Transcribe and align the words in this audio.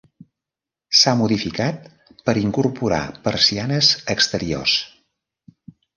S'ha 0.99 1.13
modificat 1.19 1.85
per 2.29 2.35
incorporar 2.45 3.03
persianes 3.29 3.93
exteriors. 4.15 4.75